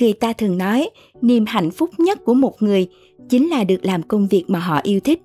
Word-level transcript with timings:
Người 0.00 0.12
ta 0.12 0.32
thường 0.32 0.58
nói, 0.58 0.90
niềm 1.22 1.44
hạnh 1.46 1.70
phúc 1.70 1.90
nhất 1.98 2.24
của 2.24 2.34
một 2.34 2.62
người 2.62 2.88
chính 3.28 3.48
là 3.48 3.64
được 3.64 3.84
làm 3.84 4.02
công 4.02 4.28
việc 4.28 4.44
mà 4.48 4.58
họ 4.58 4.80
yêu 4.82 5.00
thích. 5.00 5.22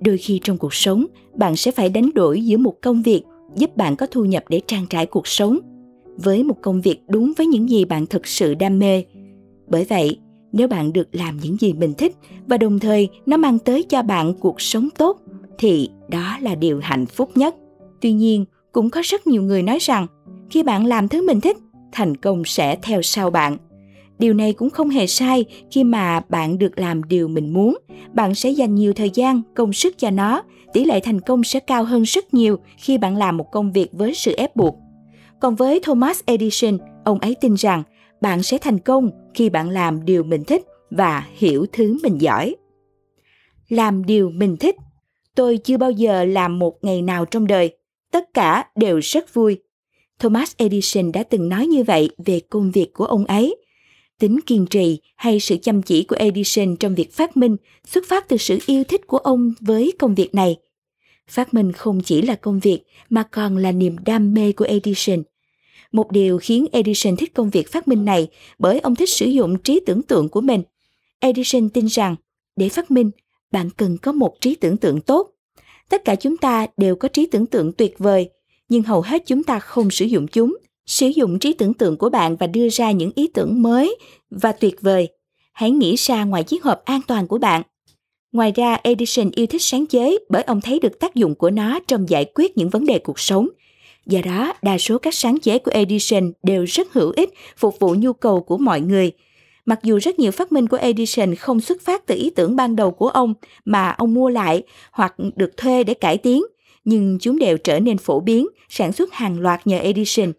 Đôi 0.00 0.18
khi 0.18 0.40
trong 0.42 0.58
cuộc 0.58 0.74
sống, 0.74 1.06
bạn 1.34 1.56
sẽ 1.56 1.70
phải 1.70 1.88
đánh 1.88 2.10
đổi 2.14 2.44
giữa 2.44 2.56
một 2.56 2.74
công 2.82 3.02
việc 3.02 3.22
giúp 3.56 3.76
bạn 3.76 3.96
có 3.96 4.06
thu 4.06 4.24
nhập 4.24 4.44
để 4.48 4.60
trang 4.66 4.86
trải 4.90 5.06
cuộc 5.06 5.26
sống 5.26 5.58
với 6.16 6.42
một 6.42 6.56
công 6.62 6.80
việc 6.80 7.00
đúng 7.08 7.32
với 7.36 7.46
những 7.46 7.70
gì 7.70 7.84
bạn 7.84 8.06
thực 8.06 8.26
sự 8.26 8.54
đam 8.54 8.78
mê. 8.78 9.04
Bởi 9.66 9.84
vậy, 9.84 10.18
nếu 10.52 10.68
bạn 10.68 10.92
được 10.92 11.08
làm 11.12 11.38
những 11.42 11.56
gì 11.60 11.72
mình 11.72 11.94
thích 11.98 12.16
và 12.46 12.56
đồng 12.56 12.78
thời 12.78 13.08
nó 13.26 13.36
mang 13.36 13.58
tới 13.58 13.82
cho 13.82 14.02
bạn 14.02 14.34
cuộc 14.34 14.60
sống 14.60 14.88
tốt 14.98 15.20
thì 15.58 15.90
đó 16.08 16.36
là 16.40 16.54
điều 16.54 16.80
hạnh 16.82 17.06
phúc 17.06 17.30
nhất. 17.34 17.54
Tuy 18.00 18.12
nhiên, 18.12 18.44
cũng 18.72 18.90
có 18.90 19.00
rất 19.04 19.26
nhiều 19.26 19.42
người 19.42 19.62
nói 19.62 19.78
rằng 19.80 20.06
khi 20.50 20.62
bạn 20.62 20.86
làm 20.86 21.08
thứ 21.08 21.26
mình 21.26 21.40
thích, 21.40 21.56
thành 21.92 22.16
công 22.16 22.42
sẽ 22.44 22.76
theo 22.82 23.02
sau 23.02 23.30
bạn. 23.30 23.56
Điều 24.18 24.34
này 24.34 24.52
cũng 24.52 24.70
không 24.70 24.88
hề 24.88 25.06
sai 25.06 25.44
khi 25.70 25.84
mà 25.84 26.20
bạn 26.28 26.58
được 26.58 26.78
làm 26.78 27.02
điều 27.02 27.28
mình 27.28 27.52
muốn, 27.52 27.78
bạn 28.12 28.34
sẽ 28.34 28.50
dành 28.50 28.74
nhiều 28.74 28.92
thời 28.92 29.10
gian, 29.10 29.42
công 29.54 29.72
sức 29.72 29.98
cho 29.98 30.10
nó, 30.10 30.42
tỷ 30.72 30.84
lệ 30.84 31.00
thành 31.00 31.20
công 31.20 31.44
sẽ 31.44 31.60
cao 31.60 31.84
hơn 31.84 32.02
rất 32.02 32.34
nhiều 32.34 32.58
khi 32.78 32.98
bạn 32.98 33.16
làm 33.16 33.36
một 33.36 33.46
công 33.52 33.72
việc 33.72 33.92
với 33.92 34.14
sự 34.14 34.34
ép 34.36 34.56
buộc. 34.56 34.76
Còn 35.40 35.54
với 35.54 35.80
Thomas 35.82 36.20
Edison, 36.26 36.78
ông 37.04 37.18
ấy 37.18 37.36
tin 37.40 37.54
rằng 37.54 37.82
bạn 38.20 38.42
sẽ 38.42 38.58
thành 38.58 38.78
công 38.78 39.10
khi 39.34 39.50
bạn 39.50 39.70
làm 39.70 40.04
điều 40.04 40.22
mình 40.22 40.44
thích 40.44 40.62
và 40.90 41.26
hiểu 41.34 41.66
thứ 41.72 41.98
mình 42.02 42.20
giỏi. 42.20 42.56
Làm 43.68 44.04
điều 44.04 44.30
mình 44.30 44.56
thích. 44.56 44.76
Tôi 45.34 45.56
chưa 45.56 45.76
bao 45.76 45.90
giờ 45.90 46.24
làm 46.24 46.58
một 46.58 46.74
ngày 46.82 47.02
nào 47.02 47.24
trong 47.24 47.46
đời. 47.46 47.76
Tất 48.12 48.34
cả 48.34 48.64
đều 48.76 48.98
rất 48.98 49.34
vui. 49.34 49.58
Thomas 50.18 50.52
Edison 50.56 51.12
đã 51.12 51.22
từng 51.22 51.48
nói 51.48 51.66
như 51.66 51.84
vậy 51.84 52.10
về 52.26 52.40
công 52.50 52.70
việc 52.70 52.92
của 52.94 53.04
ông 53.04 53.24
ấy. 53.24 53.56
Tính 54.18 54.40
kiên 54.46 54.66
trì 54.66 54.98
hay 55.16 55.40
sự 55.40 55.56
chăm 55.62 55.82
chỉ 55.82 56.04
của 56.04 56.16
Edison 56.16 56.76
trong 56.76 56.94
việc 56.94 57.12
phát 57.12 57.36
minh 57.36 57.56
xuất 57.86 58.04
phát 58.08 58.28
từ 58.28 58.36
sự 58.36 58.58
yêu 58.66 58.84
thích 58.84 59.06
của 59.06 59.18
ông 59.18 59.52
với 59.60 59.92
công 59.98 60.14
việc 60.14 60.34
này. 60.34 60.56
Phát 61.28 61.54
minh 61.54 61.72
không 61.72 62.00
chỉ 62.04 62.22
là 62.22 62.34
công 62.34 62.60
việc 62.60 62.80
mà 63.10 63.22
còn 63.22 63.56
là 63.56 63.72
niềm 63.72 63.96
đam 64.04 64.34
mê 64.34 64.52
của 64.52 64.64
Edison– 64.64 65.22
một 65.92 66.12
điều 66.12 66.38
khiến 66.38 66.66
Edison 66.72 67.16
thích 67.16 67.34
công 67.34 67.50
việc 67.50 67.72
phát 67.72 67.88
minh 67.88 68.04
này 68.04 68.28
bởi 68.58 68.80
ông 68.80 68.94
thích 68.94 69.08
sử 69.08 69.26
dụng 69.26 69.58
trí 69.58 69.80
tưởng 69.86 70.02
tượng 70.02 70.28
của 70.28 70.40
mình. 70.40 70.62
Edison 71.18 71.68
tin 71.68 71.86
rằng 71.86 72.16
để 72.56 72.68
phát 72.68 72.90
minh, 72.90 73.10
bạn 73.52 73.70
cần 73.76 73.98
có 74.02 74.12
một 74.12 74.40
trí 74.40 74.54
tưởng 74.54 74.76
tượng 74.76 75.00
tốt. 75.00 75.30
Tất 75.88 76.04
cả 76.04 76.14
chúng 76.14 76.36
ta 76.36 76.66
đều 76.76 76.96
có 76.96 77.08
trí 77.08 77.26
tưởng 77.26 77.46
tượng 77.46 77.72
tuyệt 77.72 77.98
vời, 77.98 78.30
nhưng 78.68 78.82
hầu 78.82 79.00
hết 79.00 79.22
chúng 79.26 79.42
ta 79.42 79.58
không 79.58 79.90
sử 79.90 80.04
dụng 80.04 80.26
chúng. 80.28 80.56
Sử 80.88 81.06
dụng 81.06 81.38
trí 81.38 81.52
tưởng 81.52 81.74
tượng 81.74 81.96
của 81.96 82.08
bạn 82.10 82.36
và 82.36 82.46
đưa 82.46 82.68
ra 82.68 82.90
những 82.90 83.10
ý 83.14 83.28
tưởng 83.34 83.62
mới 83.62 83.96
và 84.30 84.52
tuyệt 84.52 84.80
vời. 84.80 85.08
Hãy 85.52 85.70
nghĩ 85.70 85.94
ra 85.96 86.24
ngoài 86.24 86.44
chiếc 86.44 86.64
hộp 86.64 86.84
an 86.84 87.00
toàn 87.06 87.26
của 87.26 87.38
bạn. 87.38 87.62
Ngoài 88.32 88.52
ra, 88.56 88.78
Edison 88.82 89.30
yêu 89.34 89.46
thích 89.46 89.62
sáng 89.62 89.86
chế 89.86 90.18
bởi 90.28 90.42
ông 90.42 90.60
thấy 90.60 90.78
được 90.78 91.00
tác 91.00 91.14
dụng 91.14 91.34
của 91.34 91.50
nó 91.50 91.80
trong 91.86 92.08
giải 92.08 92.24
quyết 92.34 92.56
những 92.56 92.70
vấn 92.70 92.86
đề 92.86 92.98
cuộc 92.98 93.20
sống– 93.20 93.48
Do 94.08 94.20
đó, 94.24 94.52
đa 94.62 94.78
số 94.78 94.98
các 94.98 95.14
sáng 95.14 95.38
chế 95.40 95.58
của 95.58 95.70
Edison 95.74 96.32
đều 96.42 96.64
rất 96.64 96.92
hữu 96.92 97.12
ích, 97.16 97.30
phục 97.56 97.78
vụ 97.78 97.94
nhu 97.98 98.12
cầu 98.12 98.40
của 98.40 98.58
mọi 98.58 98.80
người. 98.80 99.12
Mặc 99.66 99.78
dù 99.82 99.98
rất 99.98 100.18
nhiều 100.18 100.30
phát 100.30 100.52
minh 100.52 100.66
của 100.66 100.76
Edison 100.76 101.34
không 101.34 101.60
xuất 101.60 101.82
phát 101.82 102.06
từ 102.06 102.14
ý 102.14 102.30
tưởng 102.30 102.56
ban 102.56 102.76
đầu 102.76 102.90
của 102.90 103.08
ông 103.08 103.34
mà 103.64 103.90
ông 103.90 104.14
mua 104.14 104.28
lại 104.28 104.62
hoặc 104.92 105.14
được 105.36 105.56
thuê 105.56 105.84
để 105.84 105.94
cải 105.94 106.18
tiến, 106.18 106.42
nhưng 106.84 107.18
chúng 107.20 107.38
đều 107.38 107.58
trở 107.58 107.80
nên 107.80 107.98
phổ 107.98 108.20
biến, 108.20 108.46
sản 108.68 108.92
xuất 108.92 109.12
hàng 109.12 109.40
loạt 109.40 109.66
nhờ 109.66 109.78
Edison. 109.78 110.32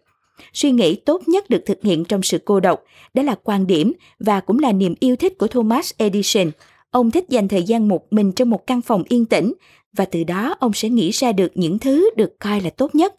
Suy 0.52 0.70
nghĩ 0.70 0.94
tốt 0.94 1.22
nhất 1.26 1.50
được 1.50 1.62
thực 1.66 1.78
hiện 1.82 2.04
trong 2.04 2.22
sự 2.22 2.38
cô 2.44 2.60
độc, 2.60 2.82
đó 3.14 3.22
là 3.22 3.34
quan 3.44 3.66
điểm 3.66 3.92
và 4.18 4.40
cũng 4.40 4.58
là 4.58 4.72
niềm 4.72 4.94
yêu 5.00 5.16
thích 5.16 5.38
của 5.38 5.46
Thomas 5.46 5.92
Edison. 5.96 6.50
Ông 6.90 7.10
thích 7.10 7.24
dành 7.28 7.48
thời 7.48 7.62
gian 7.62 7.88
một 7.88 8.12
mình 8.12 8.32
trong 8.32 8.50
một 8.50 8.66
căn 8.66 8.80
phòng 8.80 9.04
yên 9.08 9.24
tĩnh 9.24 9.52
và 9.92 10.04
từ 10.04 10.24
đó 10.24 10.56
ông 10.60 10.72
sẽ 10.72 10.88
nghĩ 10.88 11.10
ra 11.10 11.32
được 11.32 11.52
những 11.54 11.78
thứ 11.78 12.10
được 12.16 12.38
coi 12.38 12.60
là 12.60 12.70
tốt 12.70 12.94
nhất. 12.94 13.14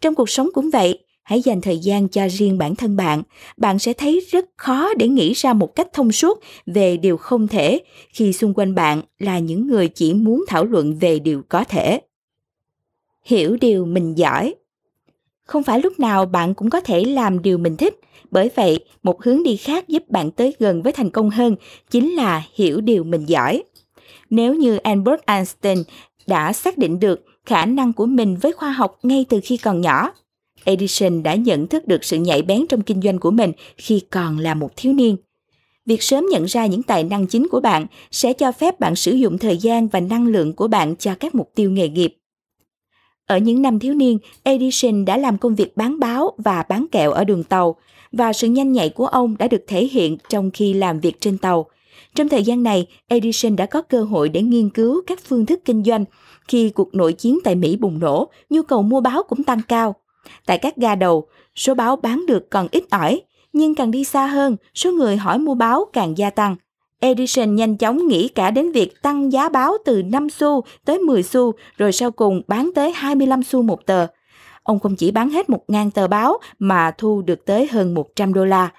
Trong 0.00 0.14
cuộc 0.14 0.30
sống 0.30 0.48
cũng 0.54 0.70
vậy, 0.70 0.98
hãy 1.22 1.42
dành 1.42 1.60
thời 1.60 1.78
gian 1.78 2.08
cho 2.08 2.28
riêng 2.28 2.58
bản 2.58 2.74
thân 2.74 2.96
bạn. 2.96 3.22
Bạn 3.56 3.78
sẽ 3.78 3.92
thấy 3.92 4.26
rất 4.30 4.44
khó 4.56 4.94
để 4.94 5.08
nghĩ 5.08 5.32
ra 5.32 5.52
một 5.52 5.74
cách 5.74 5.88
thông 5.92 6.12
suốt 6.12 6.40
về 6.66 6.96
điều 6.96 7.16
không 7.16 7.48
thể 7.48 7.80
khi 8.12 8.32
xung 8.32 8.54
quanh 8.54 8.74
bạn 8.74 9.02
là 9.18 9.38
những 9.38 9.66
người 9.66 9.88
chỉ 9.88 10.14
muốn 10.14 10.44
thảo 10.48 10.64
luận 10.64 10.98
về 10.98 11.18
điều 11.18 11.42
có 11.48 11.64
thể. 11.64 12.00
Hiểu 13.24 13.56
điều 13.60 13.86
mình 13.86 14.14
giỏi 14.18 14.54
không 15.50 15.62
phải 15.62 15.80
lúc 15.80 16.00
nào 16.00 16.26
bạn 16.26 16.54
cũng 16.54 16.70
có 16.70 16.80
thể 16.80 17.04
làm 17.04 17.42
điều 17.42 17.58
mình 17.58 17.76
thích 17.76 18.00
bởi 18.30 18.50
vậy, 18.54 18.84
một 19.02 19.22
hướng 19.22 19.42
đi 19.42 19.56
khác 19.56 19.88
giúp 19.88 20.08
bạn 20.08 20.30
tới 20.30 20.54
gần 20.58 20.82
với 20.82 20.92
thành 20.92 21.10
công 21.10 21.30
hơn 21.30 21.56
chính 21.90 22.10
là 22.10 22.42
hiểu 22.54 22.80
điều 22.80 23.04
mình 23.04 23.26
giỏi 23.26 23.62
nếu 24.30 24.54
như 24.54 24.76
albert 24.76 25.20
einstein 25.26 25.78
đã 26.26 26.52
xác 26.52 26.78
định 26.78 27.00
được 27.00 27.24
khả 27.46 27.66
năng 27.66 27.92
của 27.92 28.06
mình 28.06 28.36
với 28.36 28.52
khoa 28.52 28.70
học 28.70 28.98
ngay 29.02 29.24
từ 29.28 29.40
khi 29.44 29.56
còn 29.56 29.80
nhỏ. 29.80 30.12
Edison 30.64 31.22
đã 31.22 31.34
nhận 31.34 31.66
thức 31.66 31.86
được 31.86 32.04
sự 32.04 32.16
nhạy 32.16 32.42
bén 32.42 32.66
trong 32.66 32.82
kinh 32.82 33.02
doanh 33.02 33.18
của 33.18 33.30
mình 33.30 33.52
khi 33.76 34.00
còn 34.10 34.38
là 34.38 34.54
một 34.54 34.70
thiếu 34.76 34.92
niên. 34.92 35.16
Việc 35.86 36.02
sớm 36.02 36.26
nhận 36.30 36.44
ra 36.44 36.66
những 36.66 36.82
tài 36.82 37.04
năng 37.04 37.26
chính 37.26 37.48
của 37.48 37.60
bạn 37.60 37.86
sẽ 38.10 38.32
cho 38.32 38.52
phép 38.52 38.80
bạn 38.80 38.96
sử 38.96 39.12
dụng 39.12 39.38
thời 39.38 39.56
gian 39.56 39.88
và 39.88 40.00
năng 40.00 40.26
lượng 40.26 40.52
của 40.52 40.68
bạn 40.68 40.96
cho 40.96 41.14
các 41.14 41.34
mục 41.34 41.50
tiêu 41.54 41.70
nghề 41.70 41.88
nghiệp. 41.88 42.19
Ở 43.30 43.38
những 43.38 43.62
năm 43.62 43.78
thiếu 43.78 43.94
niên, 43.94 44.18
Edison 44.42 45.04
đã 45.04 45.16
làm 45.16 45.38
công 45.38 45.54
việc 45.54 45.76
bán 45.76 46.00
báo 46.00 46.32
và 46.38 46.64
bán 46.68 46.86
kẹo 46.92 47.10
ở 47.10 47.24
đường 47.24 47.44
tàu, 47.44 47.76
và 48.12 48.32
sự 48.32 48.48
nhanh 48.48 48.72
nhạy 48.72 48.88
của 48.88 49.06
ông 49.06 49.36
đã 49.38 49.48
được 49.48 49.64
thể 49.66 49.86
hiện 49.86 50.16
trong 50.28 50.50
khi 50.50 50.74
làm 50.74 51.00
việc 51.00 51.20
trên 51.20 51.38
tàu. 51.38 51.66
Trong 52.14 52.28
thời 52.28 52.42
gian 52.42 52.62
này, 52.62 52.86
Edison 53.08 53.56
đã 53.56 53.66
có 53.66 53.82
cơ 53.82 54.02
hội 54.02 54.28
để 54.28 54.42
nghiên 54.42 54.70
cứu 54.70 55.02
các 55.06 55.18
phương 55.24 55.46
thức 55.46 55.60
kinh 55.64 55.84
doanh 55.84 56.04
khi 56.48 56.70
cuộc 56.70 56.94
nội 56.94 57.12
chiến 57.12 57.38
tại 57.44 57.54
Mỹ 57.54 57.76
bùng 57.76 57.98
nổ, 57.98 58.28
nhu 58.50 58.62
cầu 58.62 58.82
mua 58.82 59.00
báo 59.00 59.22
cũng 59.22 59.44
tăng 59.44 59.60
cao. 59.68 59.94
Tại 60.46 60.58
các 60.58 60.76
ga 60.76 60.94
đầu, 60.94 61.26
số 61.54 61.74
báo 61.74 61.96
bán 61.96 62.26
được 62.26 62.50
còn 62.50 62.68
ít 62.70 62.84
ỏi, 62.90 63.20
nhưng 63.52 63.74
càng 63.74 63.90
đi 63.90 64.04
xa 64.04 64.26
hơn, 64.26 64.56
số 64.74 64.92
người 64.92 65.16
hỏi 65.16 65.38
mua 65.38 65.54
báo 65.54 65.84
càng 65.92 66.18
gia 66.18 66.30
tăng. 66.30 66.56
Edison 67.00 67.54
nhanh 67.54 67.76
chóng 67.76 68.08
nghĩ 68.08 68.28
cả 68.28 68.50
đến 68.50 68.72
việc 68.72 69.02
tăng 69.02 69.32
giá 69.32 69.48
báo 69.48 69.76
từ 69.84 70.02
5 70.02 70.30
xu 70.30 70.64
tới 70.84 70.98
10 70.98 71.22
xu, 71.22 71.52
rồi 71.76 71.92
sau 71.92 72.10
cùng 72.10 72.42
bán 72.48 72.70
tới 72.74 72.92
25 72.92 73.42
xu 73.42 73.62
một 73.62 73.86
tờ. 73.86 74.06
Ông 74.62 74.78
không 74.78 74.96
chỉ 74.96 75.10
bán 75.10 75.30
hết 75.30 75.46
1.000 75.48 75.90
tờ 75.90 76.08
báo 76.08 76.38
mà 76.58 76.90
thu 76.98 77.22
được 77.22 77.44
tới 77.44 77.66
hơn 77.66 77.94
100 77.94 78.34
đô 78.34 78.44
la. 78.44 78.72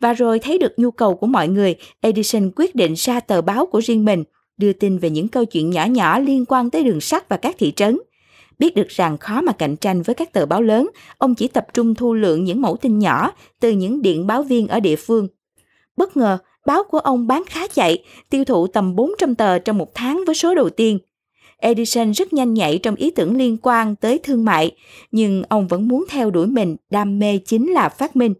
Và 0.00 0.12
rồi 0.12 0.38
thấy 0.38 0.58
được 0.58 0.72
nhu 0.76 0.90
cầu 0.90 1.16
của 1.16 1.26
mọi 1.26 1.48
người, 1.48 1.74
Edison 2.00 2.50
quyết 2.56 2.74
định 2.74 2.94
ra 2.96 3.20
tờ 3.20 3.42
báo 3.42 3.66
của 3.66 3.80
riêng 3.80 4.04
mình– 4.04 4.24
đưa 4.56 4.72
tin 4.72 4.98
về 4.98 5.10
những 5.10 5.28
câu 5.28 5.44
chuyện 5.44 5.70
nhỏ 5.70 5.84
nhỏ 5.84 6.18
liên 6.18 6.44
quan 6.48 6.70
tới 6.70 6.84
đường 6.84 7.00
sắt 7.00 7.28
và 7.28 7.36
các 7.36 7.56
thị 7.58 7.72
trấn. 7.76 7.98
Biết 8.58 8.74
được 8.74 8.88
rằng 8.88 9.18
khó 9.18 9.40
mà 9.40 9.52
cạnh 9.52 9.76
tranh 9.76 10.02
với 10.02 10.14
các 10.14 10.32
tờ 10.32 10.46
báo 10.46 10.62
lớn, 10.62 10.90
ông 11.18 11.34
chỉ 11.34 11.48
tập 11.48 11.66
trung 11.74 11.94
thu 11.94 12.14
lượng 12.14 12.44
những 12.44 12.62
mẫu 12.62 12.76
tin 12.76 12.98
nhỏ 12.98 13.32
từ 13.60 13.70
những 13.70 14.02
điện 14.02 14.26
báo 14.26 14.42
viên 14.42 14.68
ở 14.68 14.80
địa 14.80 14.96
phương. 14.96 15.28
Bất 15.96 16.16
ngờ, 16.16 16.38
báo 16.66 16.82
của 16.90 16.98
ông 16.98 17.26
bán 17.26 17.42
khá 17.46 17.68
chạy, 17.68 18.04
tiêu 18.30 18.44
thụ 18.44 18.66
tầm 18.66 18.96
400 18.96 19.34
tờ 19.34 19.58
trong 19.58 19.78
một 19.78 19.94
tháng 19.94 20.22
với 20.26 20.34
số 20.34 20.54
đầu 20.54 20.70
tiên. 20.70 20.98
Edison 21.56 22.12
rất 22.12 22.32
nhanh 22.32 22.54
nhạy 22.54 22.78
trong 22.78 22.94
ý 22.94 23.10
tưởng 23.10 23.36
liên 23.36 23.56
quan 23.62 23.96
tới 23.96 24.18
thương 24.22 24.44
mại, 24.44 24.70
nhưng 25.12 25.42
ông 25.48 25.68
vẫn 25.68 25.88
muốn 25.88 26.04
theo 26.08 26.30
đuổi 26.30 26.46
mình, 26.46 26.76
đam 26.90 27.18
mê 27.18 27.38
chính 27.38 27.72
là 27.72 27.88
phát 27.88 28.16
minh. 28.16 28.34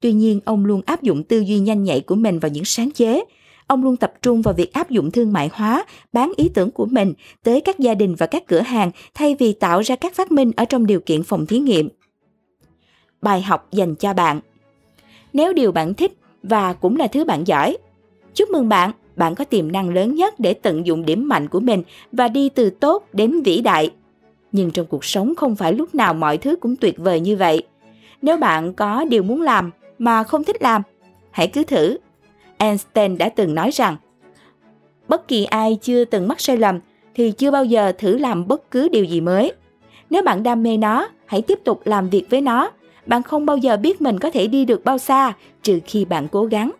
Tuy 0.00 0.12
nhiên, 0.12 0.40
ông 0.44 0.64
luôn 0.64 0.82
áp 0.86 1.02
dụng 1.02 1.22
tư 1.22 1.40
duy 1.40 1.58
nhanh 1.58 1.84
nhạy 1.84 2.00
của 2.00 2.14
mình 2.14 2.38
vào 2.38 2.50
những 2.50 2.64
sáng 2.64 2.90
chế, 2.90 3.24
ông 3.66 3.84
luôn 3.84 3.96
tập 3.96 4.12
trung 4.22 4.42
vào 4.42 4.54
việc 4.54 4.72
áp 4.72 4.90
dụng 4.90 5.10
thương 5.10 5.32
mại 5.32 5.50
hóa, 5.52 5.84
bán 6.12 6.32
ý 6.36 6.48
tưởng 6.48 6.70
của 6.70 6.86
mình 6.86 7.14
tới 7.44 7.60
các 7.60 7.78
gia 7.78 7.94
đình 7.94 8.14
và 8.14 8.26
các 8.26 8.46
cửa 8.46 8.60
hàng 8.60 8.90
thay 9.14 9.36
vì 9.38 9.52
tạo 9.52 9.80
ra 9.80 9.96
các 9.96 10.14
phát 10.14 10.32
minh 10.32 10.52
ở 10.56 10.64
trong 10.64 10.86
điều 10.86 11.00
kiện 11.00 11.22
phòng 11.22 11.46
thí 11.46 11.58
nghiệm. 11.58 11.88
Bài 13.22 13.42
học 13.42 13.68
dành 13.72 13.94
cho 13.94 14.12
bạn 14.12 14.40
Nếu 15.32 15.52
điều 15.52 15.72
bạn 15.72 15.94
thích 15.94 16.12
và 16.48 16.72
cũng 16.72 16.96
là 16.96 17.06
thứ 17.06 17.24
bạn 17.24 17.46
giỏi, 17.46 17.76
chúc 18.34 18.50
mừng 18.50 18.68
bạn, 18.68 18.90
bạn 19.16 19.34
có 19.34 19.44
tiềm 19.44 19.72
năng 19.72 19.88
lớn 19.88 20.14
nhất 20.14 20.34
để 20.40 20.54
tận 20.54 20.86
dụng 20.86 21.04
điểm 21.04 21.28
mạnh 21.28 21.48
của 21.48 21.60
mình 21.60 21.82
và 22.12 22.28
đi 22.28 22.48
từ 22.48 22.70
tốt 22.70 23.06
đến 23.12 23.42
vĩ 23.42 23.60
đại. 23.60 23.90
Nhưng 24.52 24.70
trong 24.70 24.86
cuộc 24.86 25.04
sống 25.04 25.34
không 25.34 25.56
phải 25.56 25.72
lúc 25.72 25.94
nào 25.94 26.14
mọi 26.14 26.38
thứ 26.38 26.56
cũng 26.56 26.76
tuyệt 26.76 26.98
vời 26.98 27.20
như 27.20 27.36
vậy. 27.36 27.62
Nếu 28.22 28.36
bạn 28.36 28.74
có 28.74 29.04
điều 29.04 29.22
muốn 29.22 29.42
làm 29.42 29.70
mà 29.98 30.24
không 30.24 30.44
thích 30.44 30.62
làm, 30.62 30.82
hãy 31.30 31.48
cứ 31.48 31.64
thử 31.64 31.98
Einstein 32.58 33.18
đã 33.18 33.28
từng 33.28 33.54
nói 33.54 33.70
rằng 33.70 33.96
bất 35.08 35.28
kỳ 35.28 35.44
ai 35.44 35.78
chưa 35.82 36.04
từng 36.04 36.28
mắc 36.28 36.40
sai 36.40 36.56
lầm 36.56 36.80
thì 37.14 37.30
chưa 37.30 37.50
bao 37.50 37.64
giờ 37.64 37.92
thử 37.98 38.18
làm 38.18 38.48
bất 38.48 38.70
cứ 38.70 38.88
điều 38.88 39.04
gì 39.04 39.20
mới. 39.20 39.52
Nếu 40.10 40.22
bạn 40.22 40.42
đam 40.42 40.62
mê 40.62 40.76
nó, 40.76 41.08
hãy 41.26 41.42
tiếp 41.42 41.58
tục 41.64 41.80
làm 41.84 42.08
việc 42.08 42.26
với 42.30 42.40
nó. 42.40 42.70
Bạn 43.06 43.22
không 43.22 43.46
bao 43.46 43.56
giờ 43.56 43.76
biết 43.76 44.00
mình 44.00 44.18
có 44.18 44.30
thể 44.30 44.46
đi 44.46 44.64
được 44.64 44.84
bao 44.84 44.98
xa 44.98 45.32
trừ 45.62 45.80
khi 45.86 46.04
bạn 46.04 46.28
cố 46.32 46.44
gắng. 46.44 46.72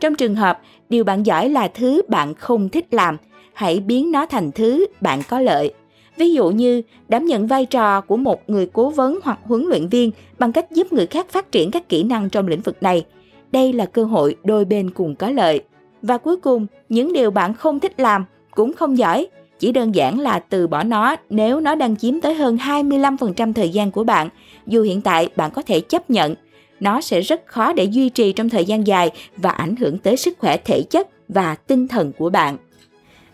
Trong 0.00 0.14
trường 0.14 0.34
hợp 0.34 0.60
điều 0.88 1.04
bạn 1.04 1.26
giỏi 1.26 1.48
là 1.48 1.68
thứ 1.68 2.02
bạn 2.08 2.34
không 2.34 2.68
thích 2.68 2.86
làm, 2.90 3.16
hãy 3.54 3.80
biến 3.80 4.12
nó 4.12 4.26
thành 4.26 4.52
thứ 4.52 4.86
bạn 5.00 5.22
có 5.28 5.40
lợi. 5.40 5.74
Ví 6.16 6.32
dụ 6.32 6.50
như 6.50 6.82
đảm 7.08 7.24
nhận 7.24 7.46
vai 7.46 7.66
trò 7.66 8.00
của 8.00 8.16
một 8.16 8.50
người 8.50 8.70
cố 8.72 8.90
vấn 8.90 9.18
hoặc 9.22 9.38
huấn 9.42 9.64
luyện 9.68 9.88
viên 9.88 10.10
bằng 10.38 10.52
cách 10.52 10.70
giúp 10.70 10.92
người 10.92 11.06
khác 11.06 11.26
phát 11.30 11.52
triển 11.52 11.70
các 11.70 11.88
kỹ 11.88 12.02
năng 12.02 12.30
trong 12.30 12.48
lĩnh 12.48 12.60
vực 12.60 12.82
này– 12.82 13.04
đây 13.52 13.72
là 13.72 13.86
cơ 13.86 14.04
hội 14.04 14.36
đôi 14.44 14.64
bên 14.64 14.90
cùng 14.90 15.14
có 15.16 15.30
lợi. 15.30 15.60
Và 16.02 16.18
cuối 16.18 16.36
cùng, 16.36 16.66
những 16.88 17.12
điều 17.12 17.30
bạn 17.30 17.54
không 17.54 17.80
thích 17.80 18.00
làm 18.00 18.24
cũng 18.50 18.72
không 18.72 18.98
giỏi, 18.98 19.26
chỉ 19.58 19.72
đơn 19.72 19.94
giản 19.94 20.20
là 20.20 20.38
từ 20.38 20.66
bỏ 20.66 20.82
nó 20.82 21.16
nếu 21.30 21.60
nó 21.60 21.74
đang 21.74 21.96
chiếm 21.96 22.20
tới 22.20 22.34
hơn 22.34 22.56
25% 22.56 23.52
thời 23.52 23.68
gian 23.68 23.90
của 23.90 24.04
bạn. 24.04 24.28
Dù 24.66 24.82
hiện 24.82 25.00
tại 25.00 25.28
bạn 25.36 25.50
có 25.50 25.62
thể 25.62 25.80
chấp 25.80 26.10
nhận, 26.10 26.34
nó 26.80 27.00
sẽ 27.00 27.20
rất 27.20 27.46
khó 27.46 27.72
để 27.72 27.84
duy 27.84 28.08
trì 28.08 28.32
trong 28.32 28.48
thời 28.48 28.64
gian 28.64 28.86
dài 28.86 29.10
và 29.36 29.50
ảnh 29.50 29.76
hưởng 29.76 29.98
tới 29.98 30.16
sức 30.16 30.38
khỏe 30.38 30.56
thể 30.56 30.82
chất 30.82 31.08
và 31.28 31.54
tinh 31.54 31.88
thần 31.88 32.12
của 32.12 32.30
bạn. 32.30 32.56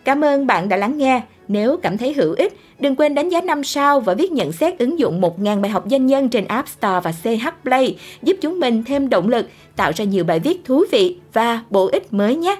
Cảm 0.05 0.25
ơn 0.25 0.47
bạn 0.47 0.69
đã 0.69 0.77
lắng 0.77 0.99
nghe. 0.99 1.23
Nếu 1.49 1.77
cảm 1.77 1.99
thấy 1.99 2.13
hữu 2.13 2.35
ích, 2.35 2.53
đừng 2.79 2.97
quên 2.97 3.15
đánh 3.15 3.29
giá 3.29 3.41
5 3.41 3.65
sao 3.65 4.01
và 4.01 4.15
viết 4.15 4.33
nhận 4.33 4.53
xét 4.53 4.79
ứng 4.79 4.99
dụng 4.99 5.21
1.000 5.21 5.61
bài 5.61 5.71
học 5.71 5.85
doanh 5.91 6.07
nhân 6.07 6.29
trên 6.29 6.45
App 6.45 6.69
Store 6.69 7.01
và 7.01 7.13
CH 7.13 7.49
Play, 7.63 7.97
giúp 8.23 8.37
chúng 8.41 8.61
mình 8.61 8.85
thêm 8.85 9.09
động 9.09 9.29
lực, 9.29 9.47
tạo 9.77 9.93
ra 9.97 10.05
nhiều 10.05 10.25
bài 10.25 10.41
viết 10.41 10.65
thú 10.65 10.85
vị 10.91 11.17
và 11.33 11.63
bổ 11.71 11.87
ích 11.87 12.13
mới 12.13 12.37
nhé. 12.37 12.57